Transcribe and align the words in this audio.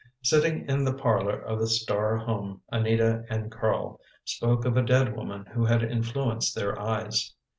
Sitting 0.23 0.67
in 0.67 0.83
the 0.83 0.95
parlor 0.95 1.39
of 1.43 1.59
the 1.59 1.67
Starr 1.67 2.17
home 2.17 2.63
Anita 2.71 3.23
and 3.29 3.51
Carl 3.51 4.01
spoke 4.25 4.65
of 4.65 4.75
a 4.75 4.81
dead 4.81 5.15
woman 5.15 5.45
who 5.45 5.63
had 5.63 5.83
influenced 5.83 6.55
their 6.55 6.79
eyes. 6.79 7.35